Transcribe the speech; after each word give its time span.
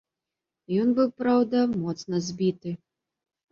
Ён 0.83 0.89
быў, 1.01 1.11
праўда, 1.19 1.57
моцна 1.83 2.25
збіты. 2.31 2.69